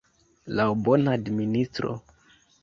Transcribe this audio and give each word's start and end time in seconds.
Laŭ 0.59 0.65
bona 0.87 1.13
administro. 1.19 1.93